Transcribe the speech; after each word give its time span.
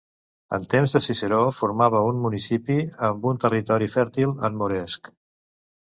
En 0.57 0.63
temps 0.69 0.93
de 0.95 1.01
Ciceró 1.07 1.41
formava 1.57 2.01
un 2.13 2.23
municipi 2.23 2.77
amb 3.11 3.29
un 3.33 3.41
territori 3.47 3.93
fèrtil 3.97 4.37
en 4.51 4.59
moresc. 4.63 5.13